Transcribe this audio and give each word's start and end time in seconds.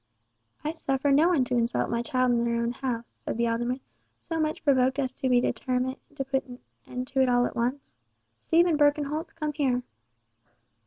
"I 0.63 0.71
suffer 0.71 1.11
no 1.11 1.29
one 1.29 1.43
to 1.43 1.53
insult 1.55 1.91
my 1.91 2.01
child 2.01 2.31
in 2.31 2.43
her 2.47 2.55
own 2.55 2.71
house," 2.71 3.13
said 3.19 3.37
the 3.37 3.47
alderman, 3.47 3.81
so 4.19 4.39
much 4.39 4.63
provoked 4.63 4.97
as 4.97 5.11
to 5.11 5.29
be 5.29 5.39
determined 5.39 5.97
to 6.15 6.25
put 6.25 6.43
an 6.47 6.57
end 6.87 7.05
to 7.09 7.21
it 7.21 7.29
all 7.29 7.45
at 7.45 7.55
once. 7.55 7.91
"Stephen 8.41 8.77
Birkenholt, 8.79 9.27
come 9.35 9.53
here." 9.53 9.83